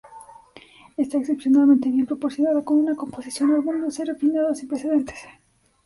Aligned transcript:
Está 0.97 1.19
excepcionalmente 1.19 1.91
bien 1.91 2.07
proporcionada, 2.07 2.63
con 2.65 2.79
una 2.79 2.95
composición 2.95 3.51
armoniosa 3.53 4.01
y 4.01 4.05
refinada 4.07 4.55
sin 4.55 4.67
precedentes. 4.67 5.19